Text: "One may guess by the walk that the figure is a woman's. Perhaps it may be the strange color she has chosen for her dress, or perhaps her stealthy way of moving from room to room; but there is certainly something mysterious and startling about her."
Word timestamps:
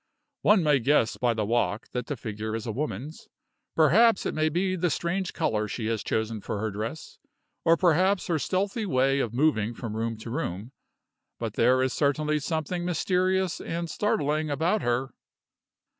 "One 0.41 0.63
may 0.63 0.79
guess 0.79 1.15
by 1.17 1.35
the 1.35 1.45
walk 1.45 1.89
that 1.91 2.07
the 2.07 2.17
figure 2.17 2.55
is 2.55 2.65
a 2.65 2.71
woman's. 2.71 3.27
Perhaps 3.75 4.25
it 4.25 4.33
may 4.33 4.49
be 4.49 4.75
the 4.75 4.89
strange 4.89 5.31
color 5.31 5.67
she 5.67 5.85
has 5.89 6.01
chosen 6.01 6.41
for 6.41 6.57
her 6.59 6.71
dress, 6.71 7.19
or 7.63 7.77
perhaps 7.77 8.25
her 8.25 8.39
stealthy 8.39 8.87
way 8.87 9.19
of 9.19 9.31
moving 9.31 9.75
from 9.75 9.95
room 9.95 10.17
to 10.17 10.31
room; 10.31 10.71
but 11.37 11.53
there 11.53 11.83
is 11.83 11.93
certainly 11.93 12.39
something 12.39 12.83
mysterious 12.83 13.59
and 13.61 13.91
startling 13.91 14.49
about 14.49 14.81
her." 14.81 15.13